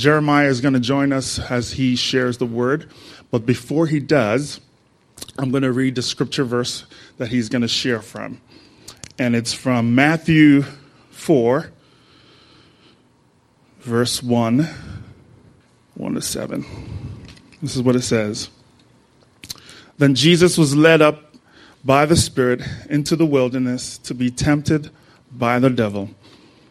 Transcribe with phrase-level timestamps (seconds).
[0.00, 2.90] Jeremiah is going to join us as he shares the word.
[3.30, 4.58] But before he does,
[5.38, 6.86] I'm going to read the scripture verse
[7.18, 8.40] that he's going to share from.
[9.18, 10.64] And it's from Matthew
[11.10, 11.70] 4,
[13.80, 14.68] verse 1,
[15.94, 16.64] 1 to 7.
[17.60, 18.48] This is what it says.
[19.98, 21.34] Then Jesus was led up
[21.84, 24.90] by the Spirit into the wilderness to be tempted
[25.30, 26.08] by the devil.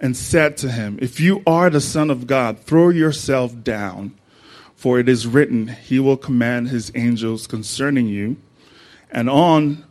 [0.00, 4.14] and said to him, If you are the Son of God, throw yourself down,
[4.74, 8.36] for it is written, He will command His angels concerning you,
[9.10, 9.84] and on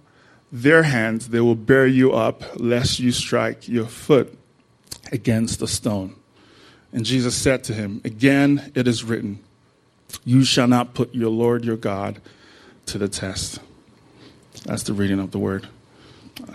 [0.52, 4.38] their hands they will bear you up, lest you strike your foot
[5.12, 6.16] against a stone.
[6.94, 9.40] And Jesus said to him, Again it is written,
[10.24, 12.22] You shall not put your Lord your God
[12.88, 13.60] to the test.
[14.64, 15.68] That's the reading of the word.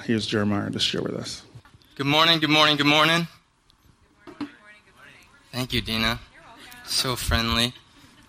[0.04, 1.42] Here's Jeremiah to share with us.
[1.96, 3.28] Good morning, good morning, good morning.
[5.52, 6.18] Thank you, Dina.
[6.86, 7.74] So friendly.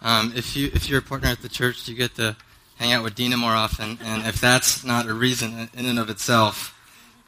[0.01, 2.35] Um, if you if you're a partner at the church, you get to
[2.75, 3.97] hang out with Dina more often.
[4.03, 6.77] And if that's not a reason in and of itself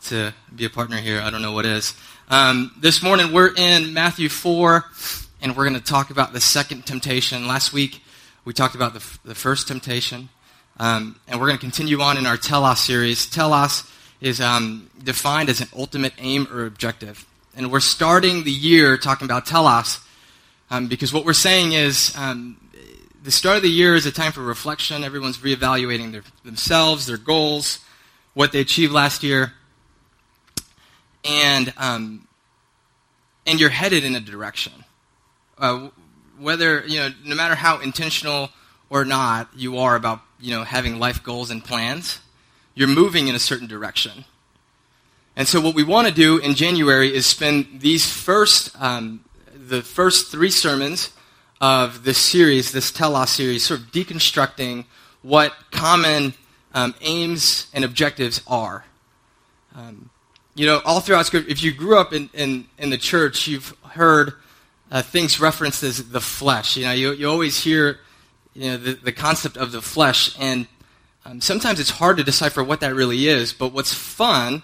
[0.07, 1.93] to be a partner here, I don't know what is.
[2.27, 4.83] Um, this morning we're in Matthew four,
[5.41, 7.47] and we're going to talk about the second temptation.
[7.47, 8.03] Last week
[8.43, 10.27] we talked about the, the first temptation,
[10.77, 13.27] um, and we're going to continue on in our telos series.
[13.27, 17.25] Telos is um, defined as an ultimate aim or objective.
[17.55, 19.99] And we're starting the year talking about telos
[20.69, 22.57] um, because what we're saying is um,
[23.23, 25.03] the start of the year is a time for reflection.
[25.03, 27.79] Everyone's reevaluating their, themselves, their goals,
[28.33, 29.53] what they achieved last year.
[31.23, 32.27] And, um,
[33.47, 34.73] and you're headed in a direction.
[35.57, 35.89] Uh,
[36.37, 38.49] whether, you know, no matter how intentional
[38.89, 42.19] or not you are about, you know, having life goals and plans,
[42.73, 44.25] you're moving in a certain direction.
[45.37, 49.81] And so, what we want to do in January is spend these first, um, the
[49.81, 51.11] first three sermons
[51.59, 54.85] of this series, this telos series, sort of deconstructing
[55.23, 56.33] what common
[56.73, 58.85] um, aims and objectives are.
[59.75, 60.09] Um,
[60.55, 63.75] you know, all throughout Scripture, if you grew up in, in, in the church, you've
[63.89, 64.33] heard
[64.89, 66.77] uh, things referenced as the flesh.
[66.77, 67.99] You know, you, you always hear
[68.53, 70.65] you know, the, the concept of the flesh, and
[71.25, 74.63] um, sometimes it's hard to decipher what that really is, but what's fun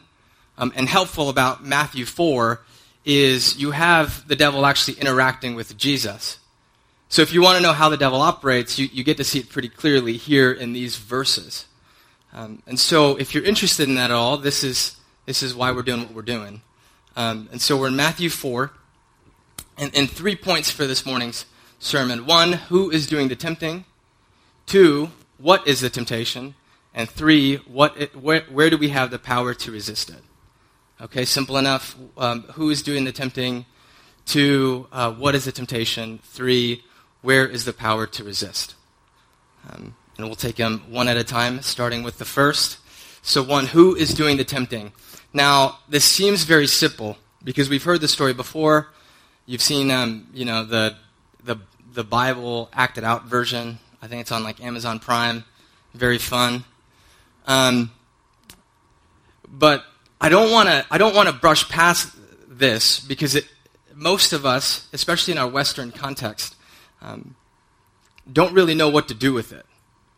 [0.62, 2.62] um, and helpful about Matthew 4
[3.04, 6.38] is you have the devil actually interacting with Jesus.
[7.10, 9.40] So if you want to know how the devil operates, you, you get to see
[9.40, 11.66] it pretty clearly here in these verses.
[12.32, 15.72] Um, and so if you're interested in that at all, this is, this is why
[15.72, 16.62] we're doing what we're doing.
[17.16, 18.72] Um, and so we're in Matthew 4,
[19.80, 21.46] and, and three points for this morning's
[21.80, 22.28] sermon.
[22.28, 23.84] One, who is doing the tempting?
[24.68, 26.54] Two, what is the temptation?
[26.94, 30.22] And three, what it, where, where do we have the power to resist it?
[31.02, 31.96] Okay, simple enough.
[32.16, 33.66] Um, who is doing the tempting?
[34.28, 36.20] Two, uh, what is the temptation?
[36.24, 36.84] Three,
[37.24, 38.76] where is the power to resist?
[39.68, 42.78] Um, and we'll take them one at a time, starting with the first.
[43.24, 44.92] So, one, who is doing the tempting?
[45.34, 48.90] Now, this seems very simple because we've heard the story before.
[49.48, 50.98] You've seen, um, you know, the,
[51.44, 51.56] the,
[51.94, 53.80] the Bible acted out version.
[54.04, 55.46] I think it's on like Amazon Prime.
[55.96, 56.64] Very fun.
[57.48, 57.90] Um,
[59.48, 59.84] but
[60.22, 62.16] I don't want to I don't want to brush past
[62.48, 63.48] this because it,
[63.96, 66.56] most of us, especially in our Western context,
[67.02, 67.36] um,
[68.32, 69.66] don't really know what to do with it,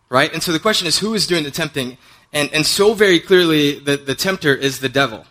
[0.09, 0.31] right?
[0.33, 1.97] And so the question is, who is doing the tempting?
[2.33, 5.25] And and so very clearly, the the tempter is the devil,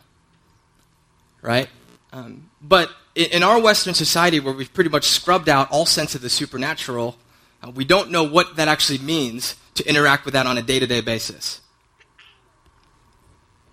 [1.42, 1.68] right?
[2.14, 6.22] Um, but in, our Western society, where we've pretty much scrubbed out all sense of
[6.22, 7.18] the supernatural,
[7.62, 10.78] uh, we don't know what that actually means to interact with that on a day
[10.78, 11.61] to day basis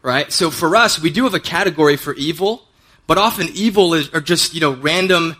[0.02, 0.32] right?
[0.32, 2.68] So for us, we do have a category for evil,
[3.08, 5.36] but often evil is, are just, you know, random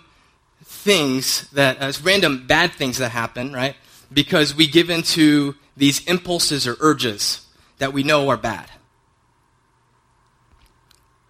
[0.64, 3.76] things that, uh, random bad things that happen, right?
[4.12, 7.46] Because we give into these impulses or urges
[7.78, 8.70] that we know are bad.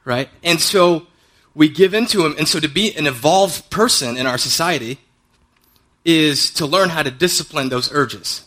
[0.06, 0.30] Right?
[0.44, 1.08] And so
[1.54, 2.36] we give into them.
[2.38, 5.00] And so to be an evolved person in our society
[6.04, 8.46] is to learn how to discipline those urges.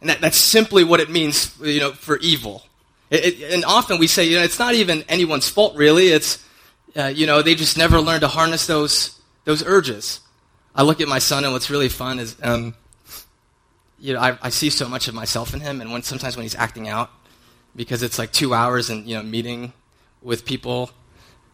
[0.00, 2.64] And that, that's simply what it means, you know, for evil.
[3.12, 6.08] It, it, and often we say, you know, it's not even anyone's fault, really.
[6.08, 6.42] It's,
[6.96, 10.20] uh, you know, they just never learned to harness those, those urges.
[10.74, 12.74] I look at my son, and what's really fun is, um,
[14.00, 16.44] you know, I, I see so much of myself in him, and when sometimes when
[16.44, 17.10] he's acting out,
[17.76, 19.72] because it's like two hours and you know meeting
[20.22, 20.90] with people,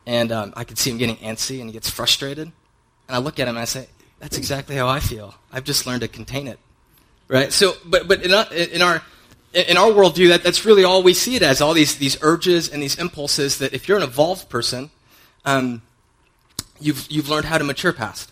[0.07, 3.39] and um, I can see him getting antsy and he gets frustrated, and I look
[3.39, 3.89] at him and I say,
[4.21, 5.35] "That's exactly how I feel.
[5.53, 6.59] I've just learned to contain it."
[7.29, 7.53] Right.
[7.53, 8.33] So, but but in
[8.73, 9.03] in our
[9.67, 12.69] in our worldview, that, that's really all we see it as all these, these urges
[12.69, 14.91] and these impulses that if you're an evolved person,
[15.45, 15.83] um,
[16.81, 18.31] you've, you've learned how to mature past.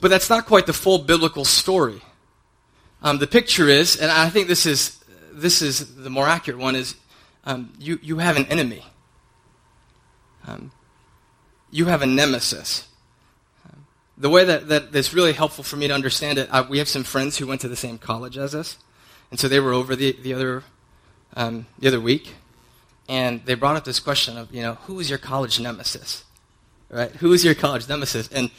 [0.00, 2.02] But that's not quite the full biblical story.
[3.02, 5.02] Um, the picture is, and I think this is,
[5.32, 6.96] this is the more accurate one, is
[7.44, 8.84] um, you, you have an enemy.
[10.46, 10.72] Um,
[11.70, 12.88] you have a nemesis.
[13.66, 13.86] Um,
[14.18, 16.88] the way that, that that's really helpful for me to understand it, uh, we have
[16.88, 18.76] some friends who went to the same college as us.
[19.34, 20.62] And so they were over the, the, other,
[21.34, 22.34] um, the other week,
[23.08, 26.22] and they brought up this question of, you know, who is your college nemesis?
[26.88, 27.10] Right?
[27.16, 28.28] Who is your college nemesis?
[28.28, 28.50] And,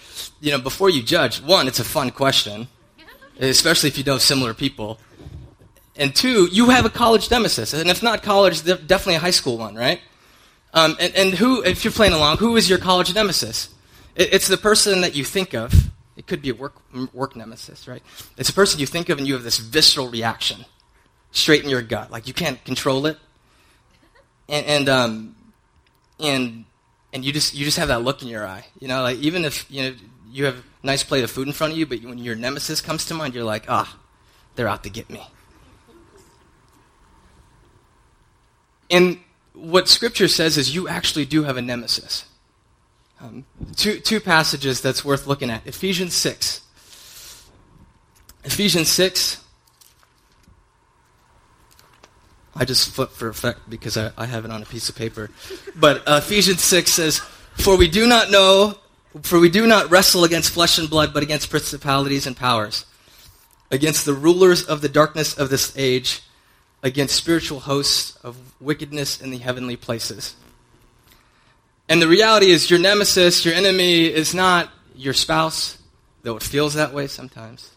[0.42, 2.68] you know, before you judge, one, it's a fun question
[3.40, 5.00] especially if you know similar people.
[5.96, 7.74] And two, you have a college nemesis.
[7.74, 10.02] And if not college, definitely a high school one, right?
[10.74, 13.70] Um, and, and, who, if you're playing along, who is your college nemesis?
[14.16, 15.74] It, it's the person that you think of.
[16.18, 16.76] It could be a work,
[17.14, 18.02] work nemesis, right?
[18.38, 20.66] It's a person you think of and you have this visceral reaction
[21.32, 22.12] straight in your gut.
[22.12, 23.18] Like you can't control it.
[24.48, 25.36] And, and, um,
[26.20, 26.66] and,
[27.12, 28.66] and you just, you just have that look in your eye.
[28.80, 29.96] You know, like even if, you know,
[30.32, 32.82] you have a nice plate of food in front of you, but when your nemesis
[32.82, 33.98] comes to mind, you're like, ah,
[34.56, 35.22] they're out to get me.
[38.90, 39.20] And
[39.54, 42.26] what Scripture says is you actually do have a nemesis.
[43.22, 43.46] Um,
[43.76, 46.62] two, two passages that's worth looking at Ephesians 6.
[48.44, 49.44] Ephesians 6.
[52.58, 55.30] I just flip for effect because I, I have it on a piece of paper.
[55.76, 57.20] But uh, Ephesians 6 says,
[57.56, 58.76] For we do not know
[59.22, 62.86] for we do not wrestle against flesh and blood, but against principalities and powers,
[63.72, 66.22] against the rulers of the darkness of this age,
[66.84, 70.36] against spiritual hosts of wickedness in the heavenly places.
[71.88, 75.78] And the reality is, your nemesis, your enemy, is not your spouse,
[76.24, 77.72] though it feels that way sometimes,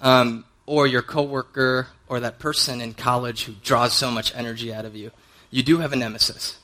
[0.00, 4.84] um, or your coworker, or that person in college who draws so much energy out
[4.84, 5.12] of you.
[5.50, 6.58] You do have a nemesis.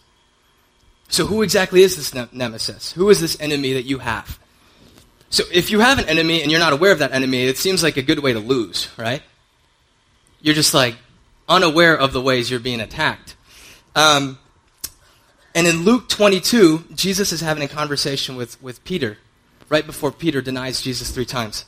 [1.09, 2.93] So, who exactly is this ne- nemesis?
[2.93, 4.41] Who is this enemy that you have?
[5.31, 7.83] So, if you have an enemy and you're not aware of that enemy, it seems
[7.83, 9.23] like a good way to lose, right?
[10.41, 10.97] You're just like
[11.49, 13.37] unaware of the ways you're being attacked.
[13.95, 14.39] Um,
[15.57, 19.17] and in Luke 22, Jesus is having a conversation with, with Peter,
[19.71, 21.65] right before Peter denies Jesus three times.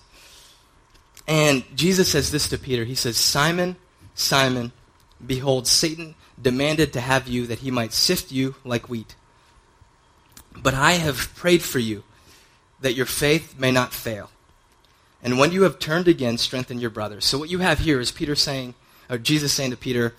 [1.26, 3.76] And Jesus says this to Peter He says, Simon,
[4.14, 4.72] Simon,
[5.26, 9.16] behold, Satan demanded to have you that he might sift you like wheat.
[10.54, 12.04] But I have prayed for you
[12.80, 14.30] that your faith may not fail.
[15.22, 17.24] And when you have turned again, strengthen your brothers.
[17.24, 18.74] So what you have here is Peter saying,
[19.08, 20.14] or Jesus saying to Peter,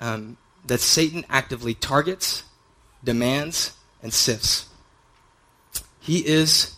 [0.00, 2.44] um, that Satan actively targets,
[3.04, 4.68] demands, and sifts.
[6.00, 6.74] He is,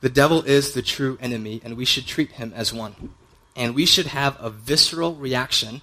[0.00, 3.14] the devil is the true enemy, and we should treat him as one.
[3.56, 5.82] And we should have a visceral reaction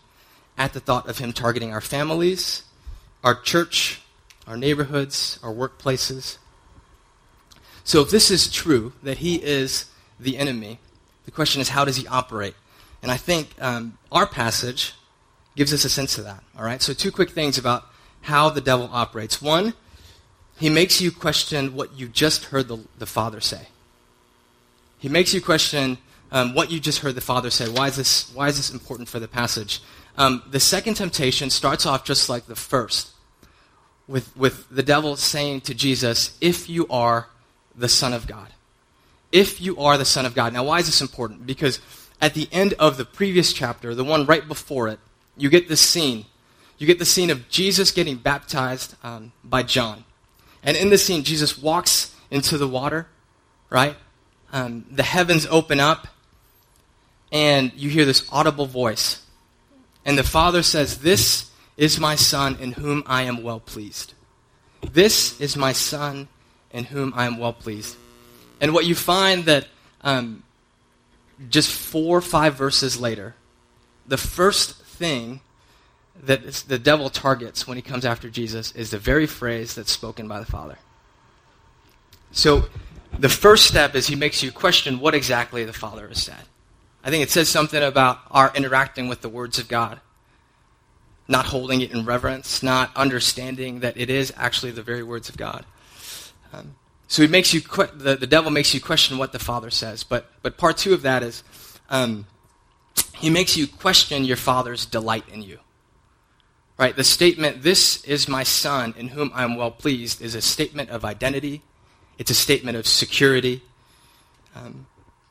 [0.57, 2.63] at the thought of him targeting our families,
[3.23, 4.01] our church,
[4.47, 6.37] our neighborhoods, our workplaces.
[7.83, 9.85] So if this is true, that he is
[10.19, 10.79] the enemy,
[11.25, 12.55] the question is how does he operate?
[13.01, 14.93] And I think um, our passage
[15.56, 16.44] gives us a sense of that.
[16.57, 16.81] All right.
[16.81, 17.85] So two quick things about
[18.27, 19.41] how the devil operates.
[19.41, 19.73] One,
[20.57, 23.67] he makes you question what you just heard the, the Father say.
[24.99, 25.97] He makes you question
[26.31, 27.69] um, what you just heard the Father say.
[27.69, 28.31] Why is this?
[28.33, 29.81] Why is this important for the passage?
[30.17, 33.11] Um, the second temptation starts off just like the first
[34.07, 37.27] with, with the devil saying to Jesus, If you are
[37.75, 38.47] the Son of God.
[39.31, 40.53] If you are the Son of God.
[40.53, 41.45] Now, why is this important?
[41.45, 41.79] Because
[42.21, 44.99] at the end of the previous chapter, the one right before it,
[45.35, 46.25] you get this scene.
[46.77, 50.03] You get the scene of Jesus getting baptized um, by John.
[50.63, 53.07] And in this scene, Jesus walks into the water,
[53.69, 53.95] right?
[54.53, 56.07] Um, the heavens open up,
[57.31, 59.23] and you hear this audible voice.
[60.05, 64.13] And the Father says, This is my Son in whom I am well pleased.
[64.91, 66.27] This is my Son
[66.71, 67.95] in whom I am well pleased.
[68.61, 69.67] And what you find that
[70.01, 70.43] um,
[71.49, 73.35] just four or five verses later,
[74.07, 75.41] the first thing
[76.24, 80.28] that the devil targets when he comes after Jesus is the very phrase that's spoken
[80.28, 80.78] by the Father.
[82.31, 82.66] So
[83.18, 86.44] the first step is he makes you question what exactly the Father has said.
[87.04, 90.00] I think it says something about our interacting with the words of God
[91.28, 95.38] not holding it in reverence, not understanding that it is actually the very words of
[95.38, 95.66] God.
[96.54, 96.76] Um,
[97.07, 100.04] so he makes you the, the devil makes you question what the Father says.
[100.04, 101.44] But but part two of that is
[101.90, 102.26] um,
[103.16, 105.59] he makes you question your father's delight in you.
[106.77, 106.95] Right?
[106.95, 110.89] The statement, This is my son in whom I am well pleased, is a statement
[110.89, 111.61] of identity.
[112.17, 113.61] It's a statement of security.
[114.55, 114.87] Um,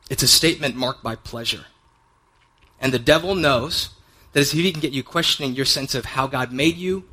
[0.09, 1.65] it's a statement marked by pleasure.
[2.79, 3.89] And the devil knows
[4.33, 7.05] that if he can get you questioning your sense of how God made you,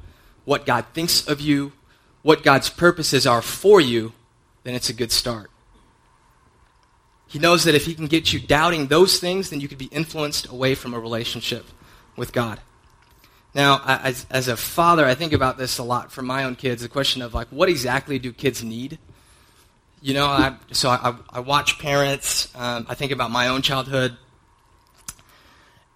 [0.45, 1.73] what God thinks of you,
[2.23, 4.13] what God's purposes are for you,
[4.63, 5.51] then it's a good start.
[7.27, 9.87] He knows that if he can get you doubting those things, then you could be
[9.87, 11.67] influenced away from a relationship
[12.17, 12.61] with God.
[13.55, 16.83] Now, as, as a father, I think about this a lot for my own kids
[16.83, 18.99] the question of, like, what exactly do kids need?
[20.03, 24.17] You know, I, so I, I watch parents, um, I think about my own childhood,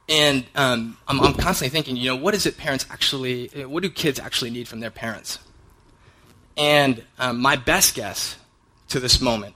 [0.09, 3.91] and um, I'm, I'm constantly thinking, you know, what is it parents actually, what do
[3.91, 5.39] kids actually need from their parents?
[6.57, 8.37] And um, my best guess
[8.89, 9.55] to this moment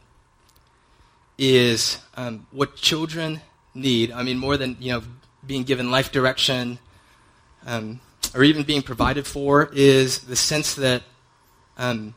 [1.39, 3.41] is um, what children
[3.75, 4.13] need.
[4.13, 5.03] I mean, more than you know,
[5.47, 6.79] being given life direction
[7.67, 8.01] um,
[8.35, 11.03] or even being provided for, is the sense that
[11.77, 12.15] um,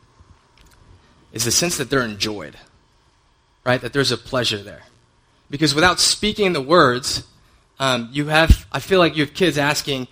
[1.33, 2.55] is the sense that they're enjoyed,
[3.65, 3.81] right?
[3.81, 4.83] That there's a pleasure there,
[5.49, 7.27] because without speaking the words,
[7.79, 8.65] um, you have.
[8.71, 10.07] I feel like you have kids asking,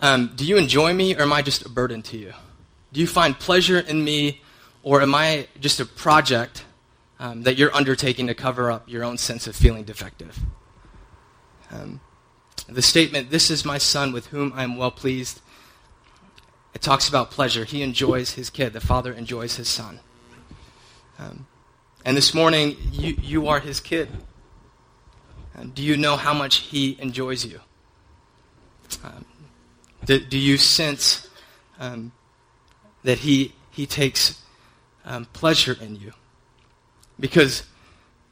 [0.00, 2.32] um, "Do you enjoy me, or am I just a burden to you?
[2.92, 4.40] Do you find pleasure in me,
[4.82, 6.64] or am I just a project?"
[7.20, 10.38] um, that you're undertaking to cover up your own sense of feeling defective.
[11.70, 12.00] Um,
[12.68, 15.40] the statement, This is my son with whom I am well pleased,
[16.74, 17.64] it talks about pleasure.
[17.64, 20.00] He enjoys his kid, the father enjoys his son.
[21.18, 21.46] Um,
[22.04, 24.08] and this morning, you, you are his kid.
[25.56, 27.60] Um, do you know how much he enjoys you?
[29.02, 29.24] Um,
[30.04, 31.28] do, do, you sense
[31.80, 32.12] um,
[33.02, 34.40] that he, he takes
[35.32, 36.12] pleasure in you?
[37.18, 37.64] Because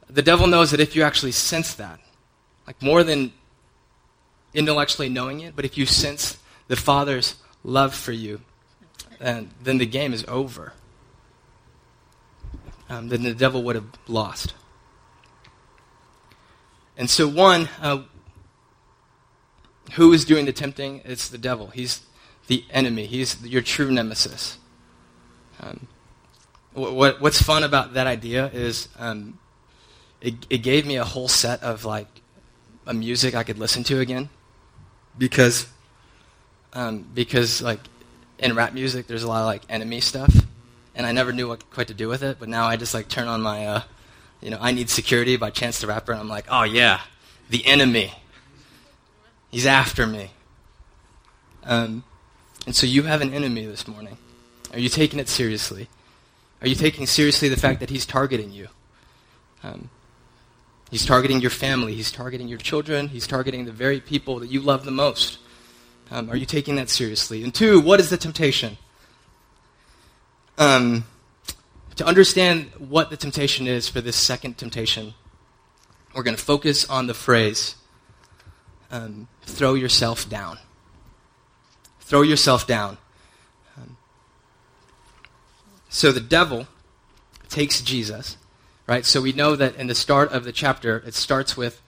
[0.09, 1.99] the devil knows that if you actually sense that,
[2.65, 3.33] like more than
[4.53, 6.37] intellectually knowing it, but if you sense
[6.67, 8.41] the Father's love for you,
[9.19, 10.73] then, the game is over.
[12.89, 14.53] Um, then the devil would have lost.
[16.95, 18.03] And so, one, uh,
[19.93, 21.01] who is doing the tempting?
[21.03, 21.67] It's the devil.
[21.67, 22.01] He's
[22.47, 24.57] the enemy, he's your true nemesis.
[25.59, 25.87] Um,
[26.73, 29.39] what, what's fun about that idea is um,
[30.21, 32.07] it, it gave me a whole set of like
[32.85, 34.29] a music I could listen to again
[35.17, 35.67] because?
[36.73, 37.79] Um, because like
[38.39, 40.33] in rap music there's a lot of like enemy stuff
[40.93, 43.07] and I never knew what quite to do with it but now I just like
[43.07, 43.81] turn on my uh,
[44.41, 47.01] you know I need security by Chance the Rapper and I'm like oh yeah
[47.49, 48.13] the enemy.
[49.49, 50.31] He's after me.
[51.63, 52.03] Um,
[52.65, 54.17] and so you have an enemy this morning.
[54.73, 55.87] Are you taking it seriously?
[56.61, 58.67] Are you taking seriously the fact that he's targeting you?
[59.63, 59.89] Um,
[60.91, 61.93] he's targeting your family.
[61.93, 63.09] He's targeting your children.
[63.09, 65.39] He's targeting the very people that you love the most.
[66.09, 67.43] Um, are you taking that seriously?
[67.43, 68.77] And two, what is the temptation?
[70.57, 71.05] Um,
[71.95, 75.13] to understand what the temptation is for this second temptation,
[76.15, 77.75] we're going to focus on the phrase
[78.89, 80.59] um, throw yourself down.
[81.99, 82.97] Throw yourself down.
[85.89, 86.67] So the devil
[87.49, 88.37] takes Jesus,
[88.87, 89.05] right?
[89.05, 91.81] So we know that in the start of the chapter, it starts with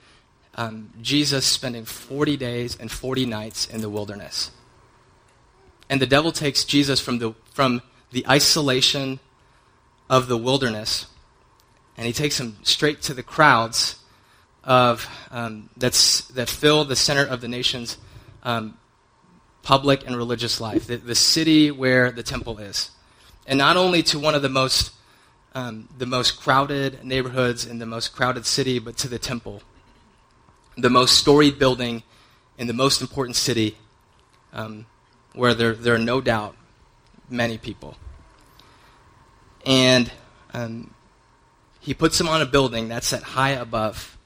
[0.55, 4.51] um, Jesus spending 40 days and 40 nights in the wilderness.
[5.89, 9.19] And the devil takes Jesus from the, from the isolation
[10.09, 11.07] of the wilderness,
[11.97, 13.95] and he takes him straight to the crowds
[14.63, 17.97] of, um, that's, that fill the center of the nation's
[18.43, 18.77] um,
[19.63, 22.91] public and religious life, the, the city where the temple is
[23.49, 24.91] and not only to one of the most
[25.55, 29.61] um, the most crowded neighborhoods in the most crowded city, but to the temple,
[30.77, 32.03] the most storied building
[32.57, 33.77] in the most important city,
[34.53, 34.85] um,
[35.33, 36.55] where there there are no doubt
[37.29, 37.97] many people.
[39.65, 40.11] And
[40.53, 40.93] um,
[41.79, 44.17] he puts him on a building that's set high above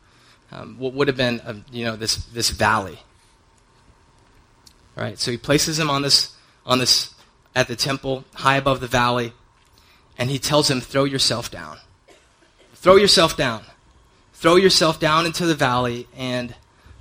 [0.51, 2.99] um, what would have been a, you know this this valley.
[4.95, 7.13] Right, so he places him on this on this
[7.55, 9.33] at the temple, high above the valley,
[10.17, 11.77] and he tells him, Throw yourself down.
[12.75, 13.63] Throw yourself down.
[14.33, 16.55] Throw yourself down into the valley and,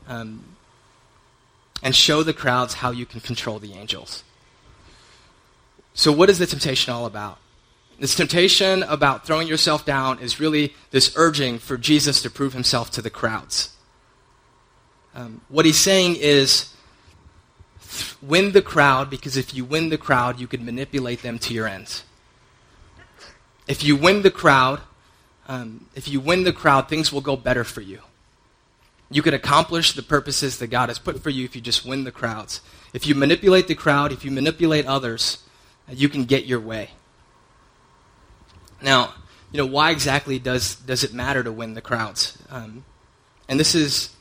[0.07, 0.45] um,
[1.83, 4.23] and show the crowds how you can control the angels.
[5.95, 7.39] So, what is the temptation all about?
[7.99, 12.91] This temptation about throwing yourself down is really this urging for Jesus to prove himself
[12.93, 13.77] to the crowds.
[15.15, 16.73] Um, what he's saying is,
[18.23, 21.67] win the crowd because if you win the crowd, you can manipulate them to your
[21.67, 22.05] ends.
[23.67, 24.81] If you win the crowd,
[25.49, 28.01] um, if you win the crowd, things will go better for you.
[29.11, 32.05] You can accomplish the purposes that God has put for you if you just win
[32.05, 32.61] the crowds.
[32.93, 35.43] If you manipulate the crowd, if you manipulate others,
[35.89, 36.91] you can get your way.
[38.81, 39.15] Now,
[39.53, 42.39] you know, why exactly does, does it matter to win the crowds?
[42.51, 42.85] Um,
[43.49, 44.15] and this is,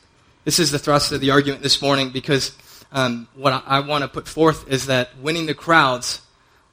[0.44, 2.56] this is the thrust of the argument this morning because
[2.92, 6.20] um, what I, I want to put forth is that winning the crowds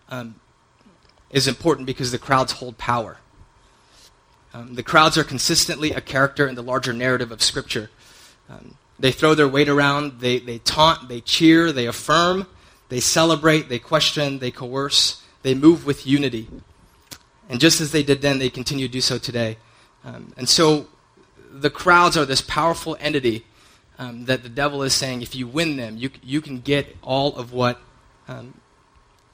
[0.09, 0.35] um,
[1.31, 3.17] is important because the crowds hold power.
[4.53, 7.89] Um, the crowds are consistently a character in the larger narrative of Scripture.
[8.49, 12.47] Um, they throw their weight around, they, they taunt, they cheer, they affirm,
[12.89, 16.47] they celebrate, they question, they coerce, they move with unity.
[17.47, 19.57] And just as they did then, they continue to do so today.
[20.03, 20.87] Um, and so
[21.51, 23.45] the crowds are this powerful entity
[23.97, 27.35] um, that the devil is saying if you win them, you, you can get all
[27.35, 27.79] of what
[28.27, 28.53] um,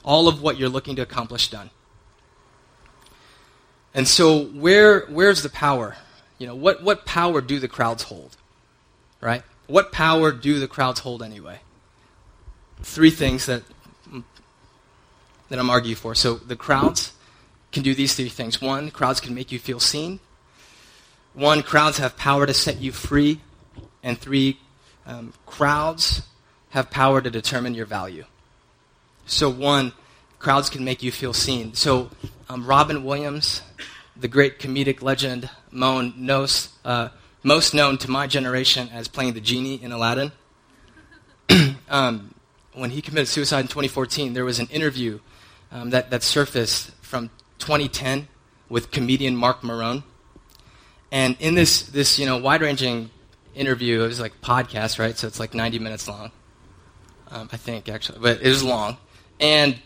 [0.04, 1.68] all of what you're looking to accomplish done.
[3.96, 5.96] And so where where's the power?
[6.38, 8.36] You know, what, what power do the crowds hold?
[9.22, 9.42] Right?
[9.68, 11.60] What power do the crowds hold anyway?
[12.82, 13.62] Three things that
[15.48, 16.14] that I'm arguing for.
[16.14, 17.14] So the crowds
[17.72, 18.60] can do these three things.
[18.60, 20.20] One, crowds can make you feel seen.
[21.32, 23.40] One, crowds have power to set you free.
[24.02, 24.58] And three,
[25.06, 26.22] um, crowds
[26.70, 28.24] have power to determine your value.
[29.26, 29.92] So, one,
[30.38, 31.74] crowds can make you feel seen.
[31.74, 32.10] So,
[32.48, 33.62] um, Robin Williams,
[34.16, 37.08] the great comedic legend, knows, uh,
[37.42, 40.32] most known to my generation as playing the genie in Aladdin.
[41.88, 42.34] um,
[42.72, 45.18] when he committed suicide in 2014, there was an interview
[45.72, 48.28] um, that, that surfaced from 2010
[48.68, 50.02] with comedian Mark Maron.
[51.10, 53.10] And in this, this you know, wide-ranging
[53.54, 55.16] interview, it was like podcast, right?
[55.16, 56.30] So it's like 90 minutes long,
[57.30, 58.18] um, I think, actually.
[58.20, 58.98] But it was long.
[59.40, 59.78] And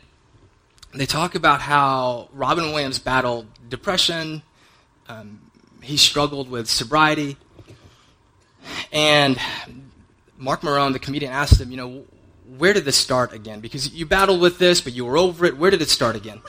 [0.93, 4.43] they talk about how Robin Williams battled depression,
[5.09, 5.41] um,
[5.83, 7.37] he struggled with sobriety.
[8.93, 9.39] And
[10.37, 12.05] Mark Maron, the comedian, asked him, you know,
[12.59, 13.61] where did this start again?
[13.61, 15.57] Because you battled with this, but you were over it.
[15.57, 16.43] Where did it start again?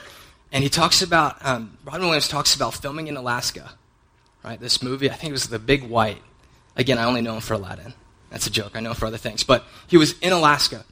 [0.50, 3.72] And he talks about, um, Robin Williams talks about filming in Alaska,
[4.44, 4.60] right?
[4.60, 6.22] This movie, I think it was The Big White.
[6.76, 7.94] Again, I only know him for Aladdin.
[8.30, 8.72] That's a joke.
[8.74, 9.44] I know him for other things.
[9.44, 10.84] But he was in Alaska.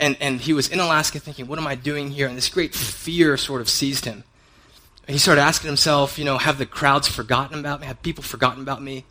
[0.00, 2.26] And, and he was in Alaska thinking, what am I doing here?
[2.26, 4.24] And this great fear sort of seized him.
[5.06, 7.86] And he started asking himself, you know, have the crowds forgotten about me?
[7.86, 9.04] Have people forgotten about me?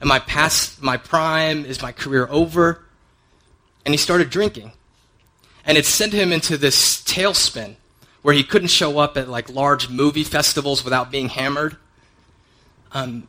[0.00, 1.64] Am I past my prime?
[1.64, 2.84] Is my career over?
[3.84, 4.70] And he started drinking.
[5.64, 7.74] And it sent him into this tailspin
[8.22, 11.76] where he couldn't show up at like large movie festivals without being hammered.
[12.92, 13.26] Um,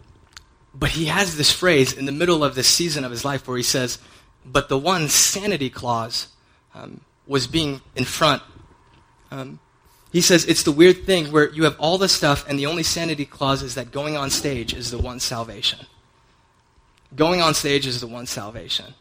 [0.71, 3.57] but he has this phrase in the middle of this season of his life where
[3.57, 3.97] he says,
[4.45, 6.27] but the one sanity clause
[6.75, 8.41] um, was being in front.
[9.31, 9.59] Um,
[10.11, 12.83] he says it's the weird thing where you have all this stuff, and the only
[12.83, 15.79] sanity clause is that going on stage is the one salvation.
[17.15, 18.93] Going on stage is the one salvation.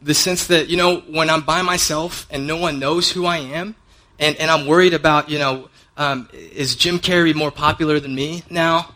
[0.00, 3.38] The sense that, you know, when I'm by myself and no one knows who I
[3.38, 3.76] am,
[4.18, 8.42] and, and I'm worried about, you know, um, is Jim Carrey more popular than me
[8.48, 8.94] now?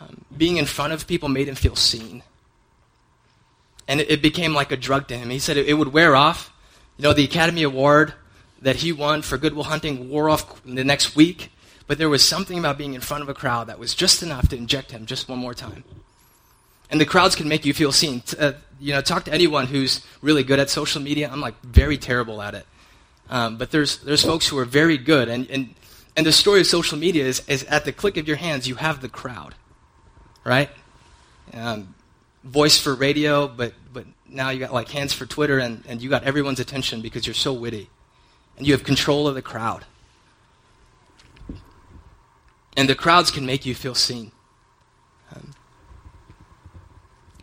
[0.00, 2.22] Um, being in front of people made him feel seen.
[3.88, 5.30] And it, it became like a drug to him.
[5.30, 6.52] He said it, it, would wear off.
[6.96, 8.14] You know, the Academy Award
[8.62, 11.50] that he won for Good Will Hunting wore off the next week,
[11.86, 14.48] but there was something about being in front of a crowd that was just enough
[14.48, 15.84] to inject him just one more time.
[16.90, 18.22] And the crowds can make you feel seen.
[18.38, 21.28] Uh, you know, talk to anyone who's really good at social media.
[21.30, 22.66] I'm like very terrible at it.
[23.28, 25.28] Um, but there's, there's folks who are very good.
[25.28, 25.74] And, and,
[26.16, 28.76] and the story of social media is, is at the click of your hands, you
[28.76, 29.54] have the crowd,
[30.44, 30.70] right?
[31.52, 31.94] Um,
[32.44, 34.04] voice for radio, but, but
[34.34, 37.34] now you got like hands for Twitter, and, and you got everyone's attention because you're
[37.34, 37.88] so witty.
[38.56, 39.84] And you have control of the crowd.
[42.76, 44.32] And the crowds can make you feel seen.
[45.34, 45.54] Um,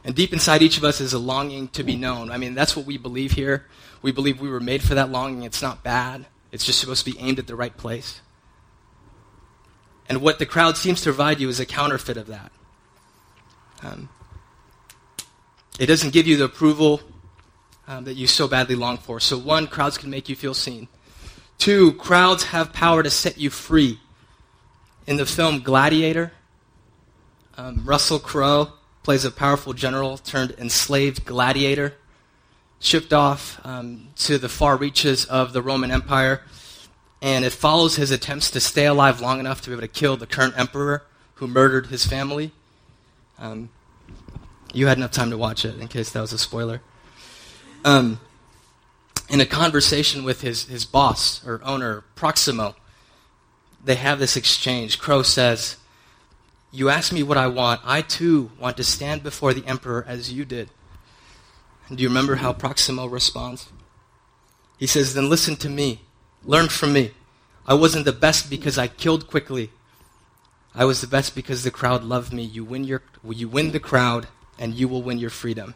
[0.03, 2.31] and deep inside each of us is a longing to be known.
[2.31, 3.65] I mean, that's what we believe here.
[4.01, 5.43] We believe we were made for that longing.
[5.43, 8.21] It's not bad, it's just supposed to be aimed at the right place.
[10.09, 12.51] And what the crowd seems to provide you is a counterfeit of that.
[13.81, 14.09] Um,
[15.79, 17.01] it doesn't give you the approval
[17.87, 19.19] um, that you so badly long for.
[19.19, 20.87] So, one, crowds can make you feel seen.
[21.57, 23.99] Two, crowds have power to set you free.
[25.07, 26.31] In the film Gladiator,
[27.57, 31.95] um, Russell Crowe plays a powerful general turned enslaved gladiator,
[32.79, 36.41] shipped off um, to the far reaches of the Roman Empire.
[37.21, 40.17] And it follows his attempts to stay alive long enough to be able to kill
[40.17, 41.03] the current emperor
[41.35, 42.51] who murdered his family.
[43.37, 43.69] Um,
[44.73, 46.81] you had enough time to watch it in case that was a spoiler.
[47.83, 48.19] Um,
[49.29, 52.75] in a conversation with his, his boss or owner, Proximo,
[53.83, 54.99] they have this exchange.
[54.99, 55.77] Crowe says,
[56.71, 57.81] You ask me what I want.
[57.83, 60.69] I too want to stand before the emperor as you did.
[61.87, 63.69] And do you remember how Proximo responds?
[64.77, 66.01] He says, Then listen to me.
[66.43, 67.11] Learn from me.
[67.67, 69.69] I wasn't the best because I killed quickly.
[70.73, 72.43] I was the best because the crowd loved me.
[72.43, 74.27] You win, your, you win the crowd,
[74.61, 75.73] and you will win your freedom.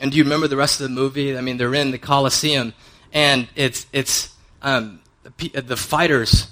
[0.00, 1.38] And do you remember the rest of the movie?
[1.38, 2.74] I mean, they're in the Colosseum,
[3.12, 5.00] and it's, it's um,
[5.38, 6.50] the, the, fighters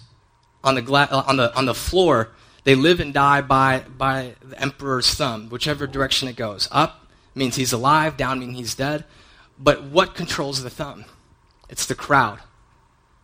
[0.63, 2.31] on the, gla- on, the, on the floor.
[2.63, 6.69] They live and die by, by the emperor's thumb, whichever direction it goes.
[6.71, 9.05] Up means he's alive, down means he's dead.
[9.59, 11.05] But what controls the thumb?
[11.69, 12.39] It's the crowd.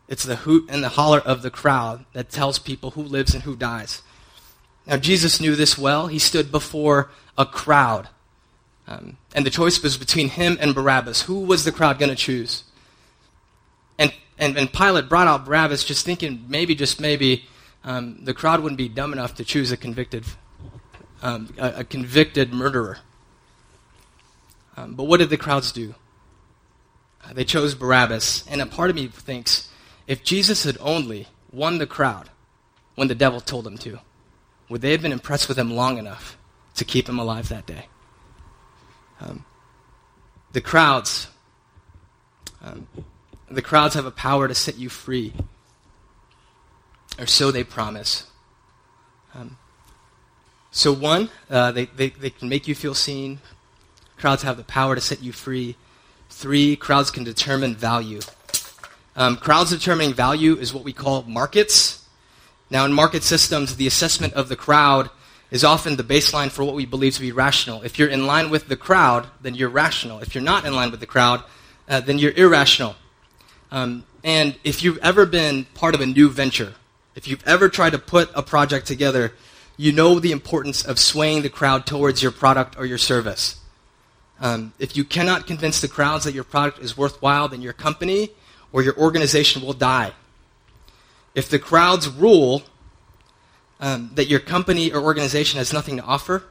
[0.09, 3.45] It's the hoot and the holler of the crowd that tells people who lives and
[3.45, 4.03] who dies.
[4.85, 6.09] Now, Jesus knew this well.
[6.09, 8.09] He stood before a crowd
[8.89, 11.23] um, and the choice was between him and Barabbas.
[11.23, 12.65] Who was the crowd going to choose?
[13.99, 17.45] And, and, and Pilate brought out Barabbas just thinking maybe, just maybe,
[17.85, 20.25] um, the crowd wouldn't be dumb enough to choose a convicted,
[21.23, 22.99] um, a, a, convicted murderer.
[24.77, 25.95] Um, but what did the crowds do?
[27.25, 28.45] Uh, they chose Barabbas.
[28.49, 29.69] And a part of me thinks
[30.07, 32.31] if Jesus had only won the crowd
[32.95, 33.99] when the devil told him to,
[34.69, 36.37] would they have been impressed with him long enough
[36.75, 37.87] to keep him alive that day?
[39.21, 39.45] Um,
[40.53, 41.29] the crowds,
[42.63, 42.87] um,
[43.51, 45.33] the crowds have a power to set you free,
[47.19, 48.25] or so they promise.
[49.35, 49.57] Um,
[50.71, 53.41] so, one, uh, they, they, they can make you feel seen.
[54.19, 55.77] Crowds have the power to set you free.
[56.29, 58.21] Three, crowds can determine value.
[59.15, 62.05] Um, crowds determining value is what we call markets.
[62.71, 65.09] Now, in market systems, the assessment of the crowd
[65.51, 67.83] is often the baseline for what we believe to be rational.
[67.83, 70.21] If you're in line with the crowd, then you're rational.
[70.21, 71.43] If you're not in line with the crowd,
[71.89, 72.97] uh, then you're irrational.
[73.71, 76.75] Um, and if you've ever been part of a new venture,
[77.15, 79.33] if you've ever tried to put a project together,
[79.77, 83.61] you know the importance of swaying the crowd towards your product or your service.
[84.41, 88.31] Um, if you cannot convince the crowds that your product is worthwhile, then your company
[88.73, 90.13] or your organization will die.
[91.35, 92.63] If the crowds rule
[93.81, 96.45] um, that your company or organization has nothing to offer,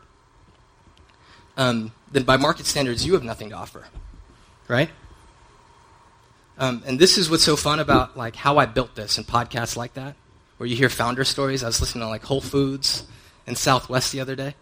[1.58, 3.86] um, then by market standards, you have nothing to offer,
[4.68, 4.90] right?
[6.58, 9.76] Um, and this is what's so fun about like how I built this and podcasts
[9.76, 10.16] like that,
[10.58, 11.64] where you hear founder stories.
[11.64, 13.04] I was listening to like Whole Foods
[13.46, 14.56] and Southwest the other day,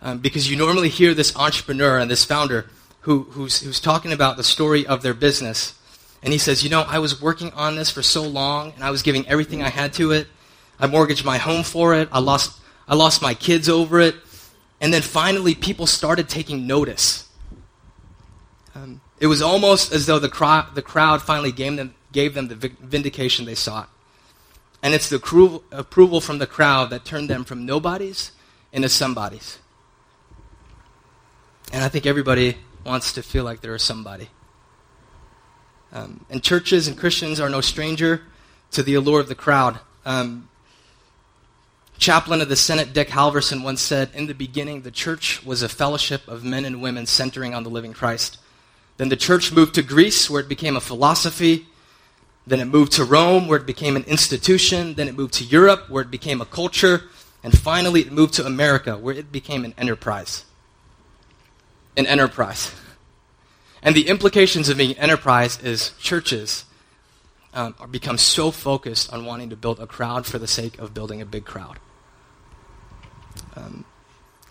[0.00, 2.66] um, because you normally hear this entrepreneur and this founder
[3.00, 5.74] who, who's, who's talking about the story of their business,
[6.22, 8.90] and he says, you know, I was working on this for so long, and I
[8.90, 10.28] was giving everything I had to it,
[10.82, 12.08] I mortgaged my home for it.
[12.10, 14.16] I lost, I lost my kids over it.
[14.80, 17.28] And then finally, people started taking notice.
[18.74, 22.48] Um, it was almost as though the, cro- the crowd finally gave them, gave them
[22.48, 23.88] the vindication they sought.
[24.82, 28.32] And it's the approval from the crowd that turned them from nobodies
[28.72, 29.60] into somebodies.
[31.72, 34.30] And I think everybody wants to feel like they're a somebody.
[35.92, 38.22] Um, and churches and Christians are no stranger
[38.72, 39.78] to the allure of the crowd.
[40.04, 40.48] Um,
[42.02, 45.68] chaplain of the Senate, Dick Halverson, once said In the beginning, the church was a
[45.68, 48.38] fellowship of men and women centering on the living Christ.
[48.96, 51.68] Then the church moved to Greece, where it became a philosophy.
[52.44, 54.94] Then it moved to Rome, where it became an institution.
[54.94, 57.04] Then it moved to Europe, where it became a culture.
[57.44, 60.44] And finally, it moved to America, where it became an enterprise.
[61.96, 62.74] An enterprise.
[63.80, 66.64] And the implications of being an enterprise is churches
[67.54, 71.22] um, become so focused on wanting to build a crowd for the sake of building
[71.22, 71.78] a big crowd.
[73.56, 73.84] Um,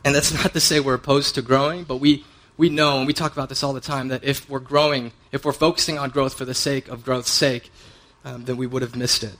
[0.04, 2.26] and that's not to say we're opposed to growing, but we,
[2.58, 5.46] we know, and we talk about this all the time, that if we're growing, if
[5.46, 7.72] we're focusing on growth for the sake of growth's sake,
[8.24, 9.36] um, then we would have missed it.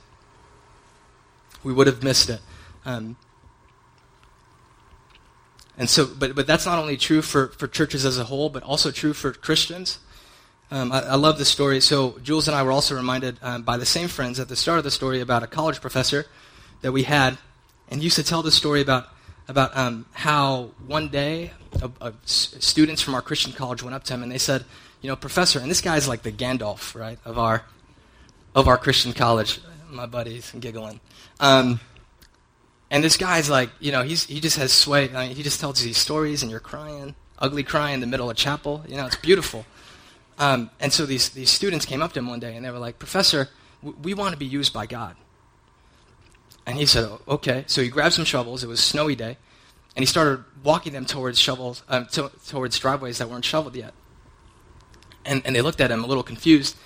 [1.62, 2.40] We would have missed it.
[2.84, 3.16] Um,
[5.78, 8.62] and so, but, but that's not only true for, for churches as a whole, but
[8.62, 9.98] also true for Christians.
[10.70, 11.80] Um, I, I, love this story.
[11.80, 14.78] So, Jules and I were also reminded um, by the same friends at the start
[14.78, 16.26] of the story about a college professor
[16.82, 17.38] that we had,
[17.88, 19.08] and used to tell the story about
[19.52, 21.52] about um, how one day
[22.24, 24.64] students from our Christian college went up to him and they said,
[25.02, 27.64] "You know, professor," and this guy's like the Gandalf, right, of our
[28.54, 29.60] of our Christian college.
[29.90, 31.00] My buddies giggling.
[31.38, 31.80] Um,
[32.90, 35.14] and this guy's like, you know, he's he just has sway.
[35.14, 38.30] I mean, he just tells these stories, and you're crying, ugly crying in the middle
[38.30, 38.84] of chapel.
[38.88, 39.66] You know, it's beautiful.
[40.38, 42.78] Um, and so these these students came up to him one day and they were
[42.78, 43.50] like, "Professor,
[43.82, 45.14] w- we want to be used by God."
[46.66, 47.64] And he said, okay.
[47.66, 48.62] So he grabbed some shovels.
[48.62, 49.36] It was a snowy day.
[49.94, 53.92] And he started walking them towards shovels, um, to, towards driveways that weren't shoveled yet.
[55.24, 56.76] And, and they looked at him a little confused.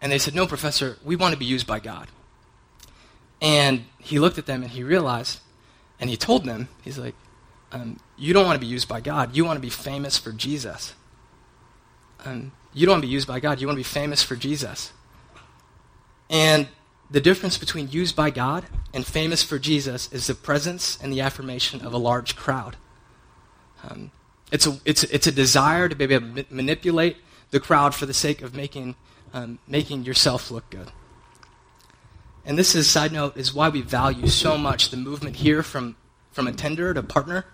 [0.00, 2.08] And they said, no, professor, we want to be used by God.
[3.42, 5.40] And he looked at them and he realized
[6.00, 7.14] And he told them, he's like,
[7.72, 9.36] um, you don't want to be used by God.
[9.36, 10.94] You want to be famous for Jesus.
[12.24, 13.60] Um, you don't want to be used by God.
[13.60, 14.92] You want to be famous for Jesus.
[16.30, 16.68] And
[17.10, 21.20] the difference between used by God and famous for Jesus is the presence and the
[21.20, 22.76] affirmation of a large crowd.
[23.88, 24.10] Um,
[24.52, 27.16] it's, a, it's, it's a desire to be able to ma- manipulate
[27.50, 28.94] the crowd for the sake of making,
[29.32, 30.92] um, making yourself look good.
[32.44, 35.96] And this is, side note, is why we value so much the movement here from,
[36.32, 37.44] from a tender to partner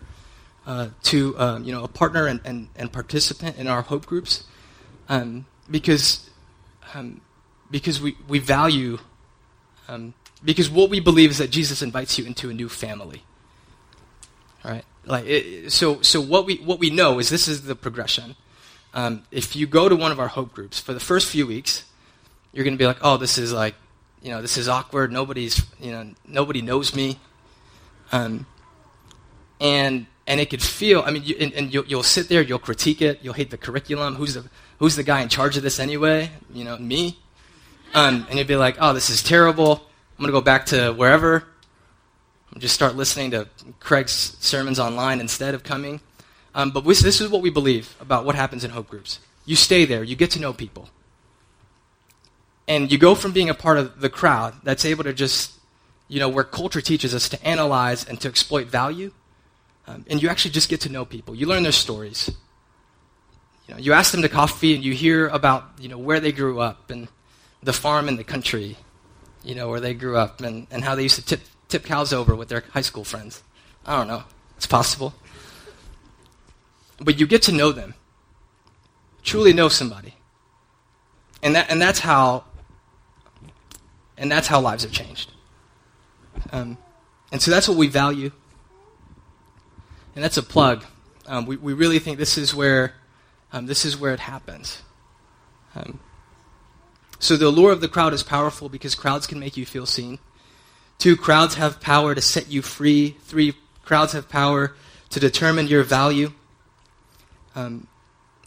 [0.67, 4.45] uh, to um, you know, a partner and, and, and, participant in our hope groups.
[5.09, 6.29] Um, because,
[6.93, 7.21] um,
[7.71, 8.99] because we, we value,
[9.89, 13.23] um, because what we believe is that Jesus invites you into a new family.
[14.65, 14.85] All right?
[15.05, 18.35] Like it, so, so what we what we know is this is the progression.
[18.93, 21.85] Um, if you go to one of our hope groups for the first few weeks,
[22.53, 23.75] you're going to be like, oh, this is like,
[24.23, 25.13] you know, this is awkward.
[25.13, 27.19] Nobody's, you know, nobody knows me.
[28.11, 28.47] Um,
[29.61, 31.03] and and it could feel.
[31.07, 33.57] I mean, you, and, and you'll, you'll, sit there, you'll critique it, you'll hate the
[33.57, 34.17] curriculum.
[34.17, 34.45] Who's the
[34.79, 36.31] who's the guy in charge of this anyway?
[36.53, 37.19] You know, me.
[37.97, 39.73] Um, and you'd be like, oh, this is terrible.
[39.73, 41.45] I'm going to go back to wherever
[42.59, 43.49] just start listening to
[43.81, 46.01] Craig's sermons online instead of coming.
[46.55, 49.21] Um, but this is what we believe about what happens in hope groups.
[49.45, 50.89] You stay there, you get to know people.
[52.67, 55.53] And you go from being a part of the crowd that's able to just,
[56.09, 59.13] you know, where culture teaches us to analyze and to exploit value,
[59.87, 61.35] um, and you actually just get to know people.
[61.35, 62.31] You learn their stories.
[63.69, 66.33] You know, you ask them to coffee and you hear about, you know, where they
[66.33, 67.07] grew up and
[67.67, 68.77] the farm in the country,
[69.43, 72.13] you know, where they grew up and, and how they used to tip tip cows
[72.13, 73.43] over with their high school friends.
[73.85, 74.23] I don't know.
[74.57, 75.15] It's possible.
[77.01, 77.95] But you get to know them.
[79.25, 80.15] Truly know somebody.
[81.43, 82.45] And that and that's how
[84.17, 85.33] and that's how lives are changed.
[86.53, 86.79] Um,
[87.33, 88.31] and so that's what we value.
[90.15, 90.85] And that's a plug.
[91.27, 92.95] Um, we, we really think this is where
[93.53, 94.83] um, this is where it happens.
[95.75, 95.99] Um,
[97.19, 100.19] so the allure of the crowd is powerful because crowds can make you feel seen.
[100.99, 103.17] Two, crowds have power to set you free.
[103.23, 104.75] Three, crowds have power
[105.11, 106.33] to determine your value.
[107.55, 107.87] Um,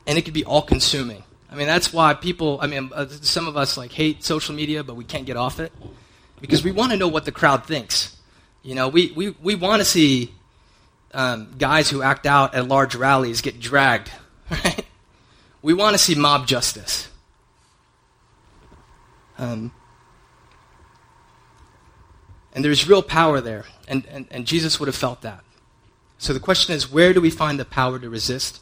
[0.05, 1.23] and it could be all consuming.
[1.51, 4.83] I mean, that's why people, I mean, uh, some of us like hate social media,
[4.83, 5.71] but we can't get off it
[6.41, 8.15] because we want to know what the crowd thinks.
[8.61, 10.33] You know, we, we, we want to see
[11.13, 14.11] um, guys who act out at large rallies get dragged,
[14.51, 14.85] right?
[15.61, 17.08] We want to see mob justice.
[19.39, 19.71] Um,
[22.53, 23.65] and there's real power there.
[23.87, 25.43] And, and, and Jesus would have felt that.
[26.17, 28.61] So the question is where do we find the power to resist?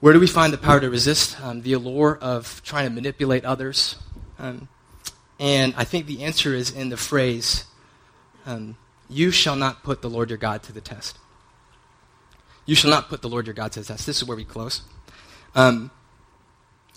[0.00, 3.44] Where do we find the power to resist um, the allure of trying to manipulate
[3.46, 3.96] others?
[4.38, 4.68] Um,
[5.40, 7.64] and I think the answer is in the phrase,
[8.44, 8.76] um,
[9.08, 11.18] You shall not put the Lord your God to the test.
[12.66, 14.04] You shall not put the Lord your God to the test.
[14.04, 14.82] This is where we close.
[15.54, 15.90] Um,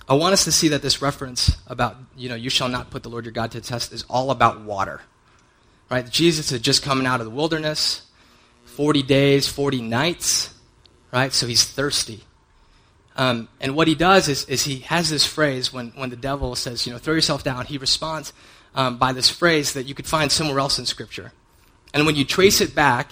[0.09, 3.03] I want us to see that this reference about, you know, you shall not put
[3.03, 5.01] the Lord your God to test is all about water.
[5.89, 6.09] Right?
[6.09, 8.01] Jesus is just coming out of the wilderness,
[8.65, 10.53] 40 days, 40 nights,
[11.11, 11.31] right?
[11.31, 12.23] So he's thirsty.
[13.17, 16.55] Um, and what he does is, is he has this phrase when, when the devil
[16.55, 18.33] says, you know, throw yourself down, he responds
[18.73, 21.33] um, by this phrase that you could find somewhere else in Scripture.
[21.93, 23.11] And when you trace it back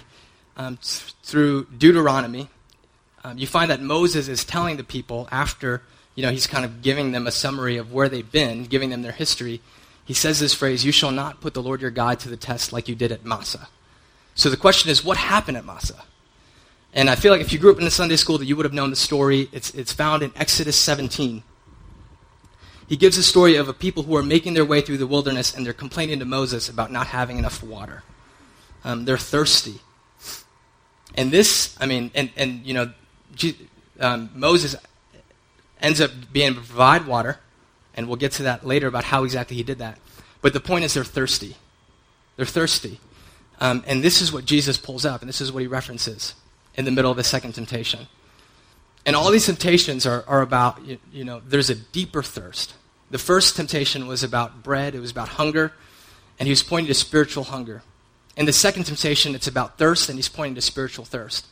[0.55, 2.49] um, through Deuteronomy,
[3.23, 5.81] um, you find that Moses is telling the people after,
[6.17, 9.03] you know, he's kind of giving them a summary of where they've been, giving them
[9.03, 9.61] their history
[10.07, 12.71] he says this phrase, You shall not put the Lord your God to the test
[12.71, 13.67] like you did at Massah.
[14.35, 16.05] So the question is, what happened at Massah?
[16.93, 18.65] And I feel like if you grew up in a Sunday school, that you would
[18.65, 19.49] have known the story.
[19.51, 21.43] It's, it's found in Exodus 17.
[22.87, 25.53] He gives a story of a people who are making their way through the wilderness
[25.53, 28.03] and they're complaining to Moses about not having enough water.
[28.85, 29.81] Um, they're thirsty.
[31.15, 32.93] And this, I mean, and, and you know,
[33.99, 34.77] um, Moses
[35.81, 37.39] ends up being able to provide water
[37.97, 39.97] and we'll get to that later about how exactly he did that.
[40.41, 41.57] But the point is, they're thirsty.
[42.35, 42.99] They're thirsty.
[43.59, 46.35] Um, and this is what Jesus pulls up, and this is what he references
[46.75, 48.07] in the middle of the second temptation.
[49.03, 52.75] And all these temptations are, are about, you, you know, there's a deeper thirst.
[53.09, 55.73] The first temptation was about bread, it was about hunger,
[56.37, 57.81] and he was pointing to spiritual hunger.
[58.35, 61.47] In the second temptation, it's about thirst, and he's pointing to spiritual thirst.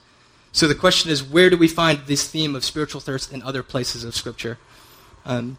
[0.55, 3.61] So the question is, where do we find this theme of spiritual thirst in other
[3.61, 4.57] places of Scripture?
[5.25, 5.57] Um,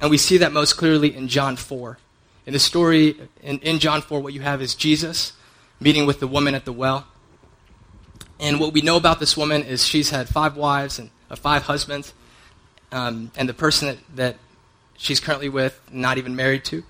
[0.00, 1.96] and we see that most clearly in John 4.
[2.44, 5.32] In the story in, in John 4, what you have is Jesus
[5.78, 7.06] meeting with the woman at the well.
[8.40, 11.62] And what we know about this woman is she's had five wives and uh, five
[11.62, 12.12] husbands.
[12.90, 14.36] Um, and the person that, that
[14.96, 16.82] she's currently with, not even married to.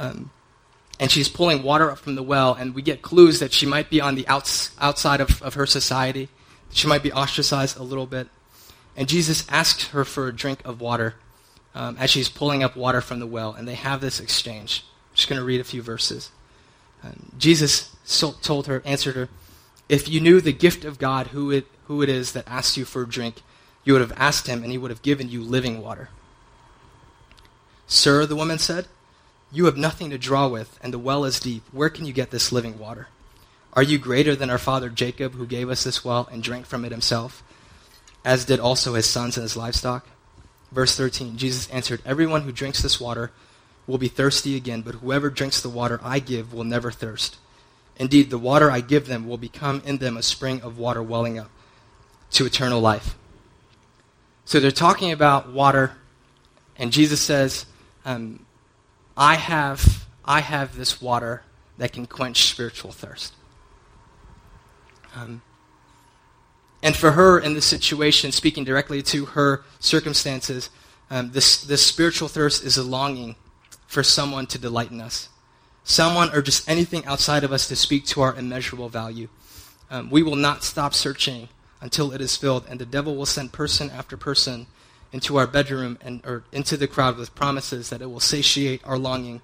[0.00, 0.32] Um,
[0.98, 3.88] and she's pulling water up from the well, and we get clues that she might
[3.88, 6.28] be on the outs, outside of, of her society.
[6.70, 8.28] She might be ostracized a little bit.
[8.96, 11.14] And Jesus asks her for a drink of water
[11.74, 14.84] um, as she's pulling up water from the well, and they have this exchange.
[15.10, 16.30] I'm just going to read a few verses.
[17.04, 17.94] Um, Jesus
[18.42, 19.28] told her, answered her,
[19.88, 22.86] If you knew the gift of God, who it, who it is that asks you
[22.86, 23.42] for a drink,
[23.84, 26.08] you would have asked him, and he would have given you living water.
[27.86, 28.88] Sir, the woman said,
[29.52, 31.62] You have nothing to draw with, and the well is deep.
[31.72, 33.08] Where can you get this living water?
[33.76, 36.86] Are you greater than our father Jacob, who gave us this well and drank from
[36.86, 37.42] it himself,
[38.24, 40.06] as did also his sons and his livestock?
[40.72, 43.32] Verse 13 Jesus answered, Everyone who drinks this water
[43.86, 47.36] will be thirsty again, but whoever drinks the water I give will never thirst.
[47.98, 51.38] Indeed, the water I give them will become in them a spring of water welling
[51.38, 51.50] up
[52.32, 53.14] to eternal life.
[54.46, 55.92] So they're talking about water,
[56.78, 57.66] and Jesus says,
[58.06, 58.46] um,
[59.18, 61.42] I, have, I have this water
[61.76, 63.35] that can quench spiritual thirst.
[65.16, 65.42] Um,
[66.82, 70.70] and for her in this situation, speaking directly to her circumstances,
[71.10, 73.34] um, this, this spiritual thirst is a longing
[73.86, 75.28] for someone to delight in us.
[75.84, 79.28] Someone or just anything outside of us to speak to our immeasurable value.
[79.90, 81.48] Um, we will not stop searching
[81.80, 84.66] until it is filled, and the devil will send person after person
[85.12, 88.98] into our bedroom and or into the crowd with promises that it will satiate our
[88.98, 89.40] longing.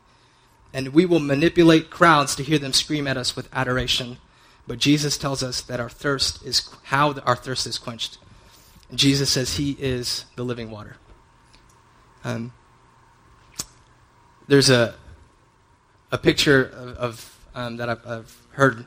[0.75, 4.19] And we will manipulate crowds to hear them scream at us with adoration.
[4.67, 8.19] But Jesus tells us that our thirst is how our thirst is quenched.
[8.95, 10.97] Jesus says he is the living water.
[12.25, 12.53] Um,
[14.47, 14.95] there's a
[16.11, 18.85] a picture of, of um, that I've, I've, heard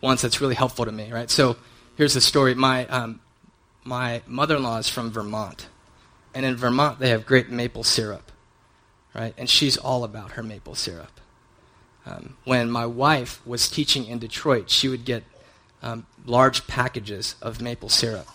[0.00, 1.10] once that's really helpful to me.
[1.10, 1.28] Right.
[1.28, 1.56] So
[1.96, 2.54] here's the story.
[2.54, 3.20] My um,
[3.84, 5.66] my mother-in-law is from Vermont,
[6.32, 8.30] and in Vermont they have great maple syrup,
[9.14, 9.34] right?
[9.36, 11.20] And she's all about her maple syrup.
[12.04, 15.22] Um, when my wife was teaching in Detroit, she would get
[15.82, 18.26] um, large packages of maple syrup.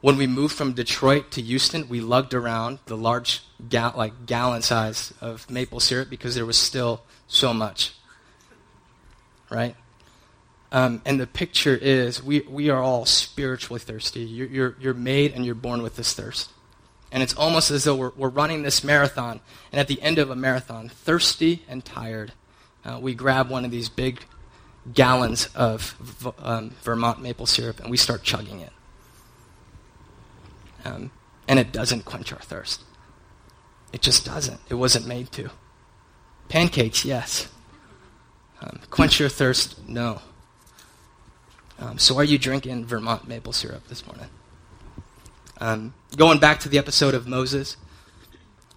[0.00, 4.62] When we moved from Detroit to Houston, we lugged around the large, ga- like gallon
[4.62, 7.94] size of maple syrup because there was still so much.
[9.50, 9.76] Right?
[10.72, 14.20] Um, and the picture is we, we are all spiritually thirsty.
[14.20, 16.50] You're, you're, you're made and you're born with this thirst.
[17.12, 19.40] And it's almost as though we're, we're running this marathon.
[19.72, 22.32] And at the end of a marathon, thirsty and tired,
[22.84, 24.24] uh, we grab one of these big
[24.92, 28.72] gallons of um, Vermont maple syrup and we start chugging it.
[30.84, 31.10] Um,
[31.46, 32.82] and it doesn't quench our thirst.
[33.92, 34.60] It just doesn't.
[34.68, 35.50] It wasn't made to.
[36.48, 37.48] Pancakes, yes.
[38.60, 40.22] Um, quench your thirst, no.
[41.78, 44.26] Um, so, are you drinking Vermont maple syrup this morning?
[45.60, 47.76] Um, going back to the episode of Moses,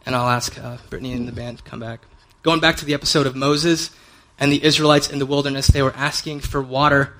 [0.05, 2.01] and I'll ask uh, Brittany and the band to come back.
[2.43, 3.89] Going back to the episode of Moses
[4.37, 7.13] and the Israelites in the wilderness, they were asking for water,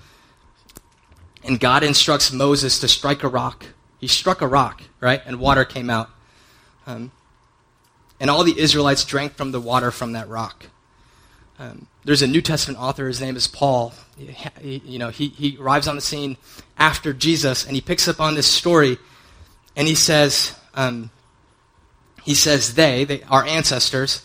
[1.45, 3.67] and God instructs Moses to strike a rock.
[3.99, 6.09] He struck a rock, right, and water came out.
[6.85, 7.13] Um,
[8.19, 10.65] and all the Israelites drank from the water from that rock.
[11.57, 13.93] Um, there's a New Testament author, his name is Paul.
[14.59, 16.35] He, you know, he, he arrives on the scene
[16.77, 18.97] after Jesus, and he picks up on this story,
[19.77, 21.11] and he says, um,
[22.23, 24.23] he says they, they, our ancestors,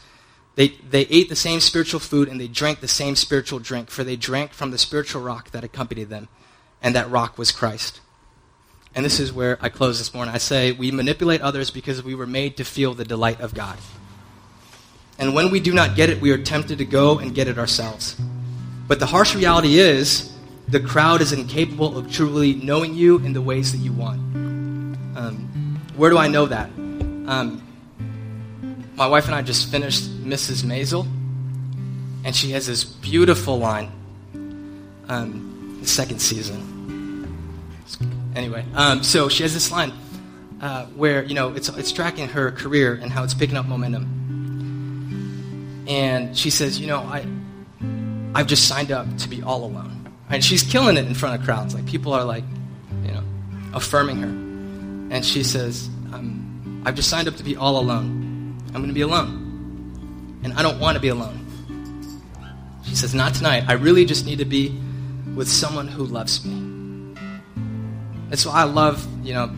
[0.58, 4.02] they, they ate the same spiritual food and they drank the same spiritual drink, for
[4.02, 6.26] they drank from the spiritual rock that accompanied them,
[6.82, 8.00] and that rock was Christ.
[8.92, 10.34] And this is where I close this morning.
[10.34, 13.78] I say, we manipulate others because we were made to feel the delight of God.
[15.16, 17.56] And when we do not get it, we are tempted to go and get it
[17.56, 18.20] ourselves.
[18.88, 20.34] But the harsh reality is,
[20.66, 24.18] the crowd is incapable of truly knowing you in the ways that you want.
[25.16, 26.68] Um, where do I know that?
[27.28, 27.62] Um,
[28.98, 30.62] my wife and I just finished Mrs.
[30.64, 31.06] Maisel,
[32.24, 33.90] and she has this beautiful line.
[35.08, 36.74] Um, the second season.
[38.36, 39.90] Anyway, um, so she has this line
[40.60, 44.18] uh, where you know it's it's tracking her career and how it's picking up momentum
[45.88, 47.26] and she says, you know, I,
[48.34, 50.12] I've just signed up to be all alone.
[50.28, 51.74] And she's killing it in front of crowds.
[51.74, 52.44] Like people are like,
[53.02, 53.22] you know,
[53.72, 54.28] affirming her.
[55.14, 58.27] And she says, um, I've just signed up to be all alone.
[58.68, 60.40] I'm going to be alone.
[60.44, 61.44] And I don't want to be alone.
[62.84, 63.64] She says, not tonight.
[63.68, 64.78] I really just need to be
[65.34, 66.54] with someone who loves me.
[68.30, 69.50] And so I love, you know,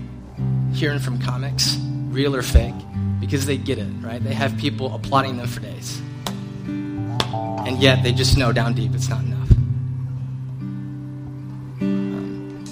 [0.74, 1.76] hearing from comics,
[2.08, 2.74] real or fake,
[3.20, 4.22] because they get it, right?
[4.22, 6.00] They have people applauding them for days
[7.70, 9.48] and yet they just know down deep it's not enough.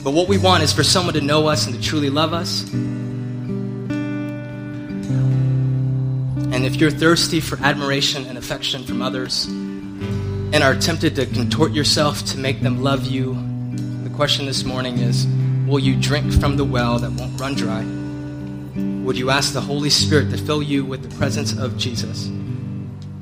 [0.02, 2.68] But what we want is for someone to know us and to truly love us.
[6.58, 11.70] And if you're thirsty for admiration and affection from others, and are tempted to contort
[11.70, 13.34] yourself to make them love you,
[14.02, 15.24] the question this morning is
[15.68, 17.84] will you drink from the well that won't run dry?
[19.04, 22.28] Would you ask the Holy Spirit to fill you with the presence of Jesus?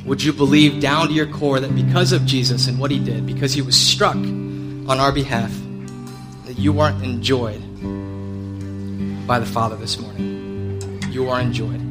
[0.06, 3.26] Would you believe down to your core that because of Jesus and what he did,
[3.26, 5.52] because he was struck on our behalf,
[6.46, 7.60] that you aren't enjoyed
[9.26, 10.90] by the Father this morning?
[11.10, 11.85] You are enjoyed.